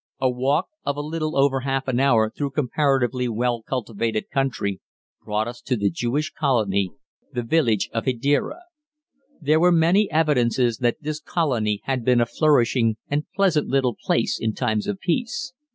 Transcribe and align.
A 0.19 0.31
walk 0.31 0.69
of 0.83 0.97
a 0.97 1.01
little 1.01 1.37
over 1.37 1.59
half 1.59 1.87
an 1.87 1.99
hour, 1.99 2.31
through 2.31 2.49
comparatively 2.49 3.29
well 3.29 3.61
cultivated 3.61 4.31
country, 4.31 4.79
brought 5.23 5.47
us 5.47 5.61
to 5.61 5.75
the 5.75 5.91
Jewish 5.91 6.31
colony, 6.31 6.89
the 7.31 7.43
village 7.43 7.87
of 7.93 8.05
Hedéra. 8.05 8.61
There 9.39 9.59
were 9.59 9.71
many 9.71 10.09
evidences 10.09 10.79
that 10.79 10.97
this 11.03 11.19
colony 11.19 11.81
had 11.83 12.03
been 12.03 12.19
a 12.19 12.25
flourishing 12.25 12.97
and 13.09 13.25
pleasant 13.35 13.67
little 13.67 13.95
place 13.95 14.39
in 14.41 14.55
times 14.55 14.87
of 14.87 14.97
peace. 14.99 15.53